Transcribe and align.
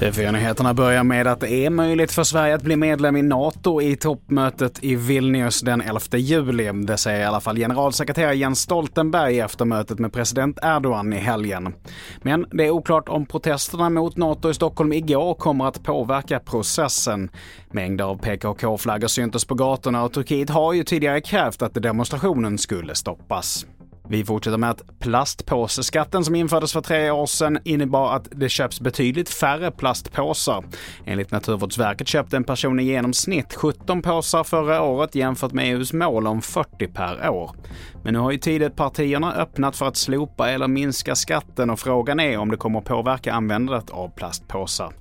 TV4-nyheterna 0.00 0.74
börjar 0.74 1.04
med 1.04 1.26
att 1.26 1.40
det 1.40 1.50
är 1.50 1.70
möjligt 1.70 2.12
för 2.12 2.24
Sverige 2.24 2.54
att 2.54 2.62
bli 2.62 2.76
medlem 2.76 3.16
i 3.16 3.22
NATO 3.22 3.82
i 3.82 3.96
toppmötet 3.96 4.84
i 4.84 4.94
Vilnius 4.94 5.60
den 5.60 5.80
11 5.80 6.00
juli. 6.12 6.72
Det 6.72 6.96
säger 6.96 7.20
i 7.20 7.24
alla 7.24 7.40
fall 7.40 7.56
generalsekreterare 7.56 8.34
Jens 8.34 8.60
Stoltenberg 8.60 9.40
efter 9.40 9.64
mötet 9.64 9.98
med 9.98 10.12
president 10.12 10.58
Erdogan 10.62 11.12
i 11.12 11.16
helgen. 11.16 11.74
Men 12.22 12.46
det 12.52 12.66
är 12.66 12.70
oklart 12.70 13.08
om 13.08 13.26
protesterna 13.26 13.90
mot 13.90 14.16
NATO 14.16 14.50
i 14.50 14.54
Stockholm 14.54 14.92
igår 14.92 15.34
kommer 15.34 15.66
att 15.66 15.82
påverka 15.82 16.40
processen. 16.40 17.30
Mängder 17.70 18.04
av 18.04 18.18
PKK-flaggor 18.18 19.08
syntes 19.08 19.44
på 19.44 19.54
gatorna 19.54 20.04
och 20.04 20.12
Turkiet 20.12 20.50
har 20.50 20.72
ju 20.72 20.84
tidigare 20.84 21.20
krävt 21.20 21.62
att 21.62 21.74
demonstrationen 21.74 22.58
skulle 22.58 22.94
stoppas. 22.94 23.66
Vi 24.10 24.24
fortsätter 24.24 24.58
med 24.58 24.70
att 24.70 24.98
plastpåseskatten 24.98 26.24
som 26.24 26.34
infördes 26.34 26.72
för 26.72 26.80
tre 26.80 27.10
år 27.10 27.26
sedan 27.26 27.58
innebar 27.64 28.16
att 28.16 28.28
det 28.30 28.48
köps 28.48 28.80
betydligt 28.80 29.28
färre 29.28 29.70
plastpåsar. 29.70 30.64
Enligt 31.04 31.30
Naturvårdsverket 31.30 32.08
köpte 32.08 32.36
en 32.36 32.44
person 32.44 32.80
i 32.80 32.82
genomsnitt 32.82 33.54
17 33.54 34.02
påsar 34.02 34.44
förra 34.44 34.82
året 34.82 35.14
jämfört 35.14 35.52
med 35.52 35.64
EUs 35.64 35.92
mål 35.92 36.26
om 36.26 36.42
40 36.42 36.86
per 36.86 37.28
år. 37.28 37.50
Men 38.04 38.12
nu 38.12 38.18
har 38.18 38.30
ju 38.30 38.38
Tidöpartierna 38.38 39.34
öppnat 39.34 39.76
för 39.76 39.88
att 39.88 39.96
slopa 39.96 40.50
eller 40.50 40.68
minska 40.68 41.14
skatten 41.14 41.70
och 41.70 41.80
frågan 41.80 42.20
är 42.20 42.38
om 42.38 42.50
det 42.50 42.56
kommer 42.56 42.78
att 42.78 42.84
påverka 42.84 43.32
användandet 43.32 43.90
av 43.90 44.08
plastpåsar. 44.08 44.92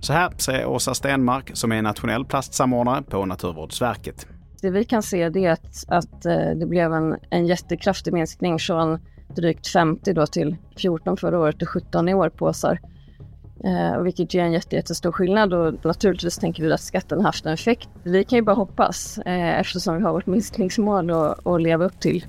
Så 0.00 0.12
här 0.12 0.32
säger 0.36 0.66
Åsa 0.66 0.94
Stenmark 0.94 1.50
som 1.54 1.72
är 1.72 1.82
nationell 1.82 2.24
plastsamordnare 2.24 3.02
på 3.02 3.24
Naturvårdsverket. 3.24 4.26
Det 4.62 4.70
vi 4.70 4.84
kan 4.84 5.02
se 5.02 5.28
det 5.28 5.44
är 5.44 5.52
att, 5.52 5.84
att 5.88 6.26
eh, 6.26 6.50
det 6.56 6.66
blev 6.66 6.92
en, 6.92 7.16
en 7.30 7.46
jättekraftig 7.46 8.12
minskning 8.12 8.58
från 8.58 8.98
drygt 9.36 9.66
50 9.66 10.12
då 10.12 10.26
till 10.26 10.56
14 10.76 11.16
förra 11.16 11.38
året 11.38 11.62
och 11.62 11.68
17 11.68 12.08
i 12.08 12.14
år 12.14 12.28
påsar. 12.28 12.80
Eh, 13.64 14.02
vilket 14.02 14.34
ger 14.34 14.42
en 14.42 14.52
jätte, 14.52 14.76
jättestor 14.76 15.12
skillnad 15.12 15.52
och 15.54 15.84
naturligtvis 15.84 16.38
tänker 16.38 16.62
vi 16.62 16.72
att 16.72 16.80
skatten 16.80 17.24
haft 17.24 17.46
en 17.46 17.52
effekt. 17.52 17.88
Vi 18.02 18.24
kan 18.24 18.36
ju 18.36 18.42
bara 18.42 18.56
hoppas 18.56 19.18
eh, 19.18 19.60
eftersom 19.60 19.96
vi 19.96 20.02
har 20.02 20.12
vårt 20.12 20.26
minskningsmål 20.26 21.10
att, 21.10 21.46
att 21.46 21.62
leva 21.62 21.84
upp 21.84 22.00
till. 22.00 22.26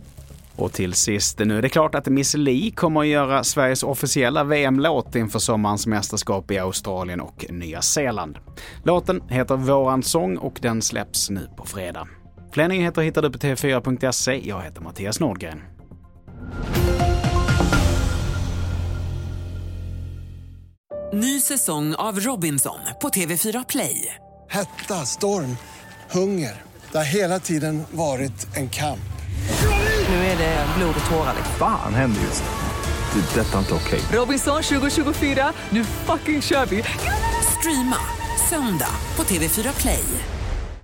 Och 0.55 0.71
till 0.71 0.93
sist, 0.93 1.39
nu 1.39 1.57
är 1.57 1.61
det 1.61 1.69
klart 1.69 1.95
att 1.95 2.07
Miss 2.07 2.33
Li 2.33 2.71
kommer 2.71 2.99
att 2.99 3.07
göra 3.07 3.43
Sveriges 3.43 3.83
officiella 3.83 4.43
VM-låt 4.43 5.15
inför 5.15 5.39
sommarens 5.39 5.87
mästerskap 5.87 6.51
i 6.51 6.59
Australien 6.59 7.21
och 7.21 7.45
Nya 7.49 7.81
Zeeland. 7.81 8.37
Låten 8.83 9.21
heter 9.29 9.55
Våran 9.55 10.03
sång 10.03 10.37
och 10.37 10.59
den 10.61 10.81
släpps 10.81 11.29
nu 11.29 11.47
på 11.57 11.65
fredag. 11.65 12.07
Fler 12.53 12.67
nyheter 12.67 13.01
hittar 13.01 13.21
du 13.21 13.31
på 13.31 13.37
tv4.se. 13.37 14.41
Jag 14.47 14.61
heter 14.61 14.81
Mattias 14.81 15.19
Nordgren. 15.19 15.61
Ny 21.13 21.41
säsong 21.41 21.95
av 21.95 22.19
Robinson 22.19 22.79
på 23.01 23.09
TV4 23.09 23.65
Play. 23.69 24.15
Hetta, 24.49 25.05
storm, 25.05 25.57
hunger. 26.11 26.61
Det 26.91 26.97
har 26.97 27.05
hela 27.15 27.39
tiden 27.39 27.83
varit 27.91 28.57
en 28.57 28.69
kamp. 28.69 28.99
Nu 30.09 30.15
är 30.15 30.37
det 30.37 30.65
blod 30.77 30.95
och 31.05 31.11
tårar. 31.11 31.35
Fan 31.59 31.93
händer 31.93 32.21
just 32.21 32.43
nu. 32.43 33.21
Det. 33.21 33.41
är 33.41 33.43
Detta 33.43 33.55
är 33.55 33.59
inte 33.59 33.73
okej. 33.73 34.01
Robinson 34.11 34.63
2024, 34.63 35.53
nu 35.69 35.83
fucking 35.83 36.41
kör 36.41 36.65
vi! 36.65 36.83
Streama 37.59 37.97
söndag 38.49 38.95
på 39.15 39.23
TV4 39.23 39.81
Play. 39.81 40.03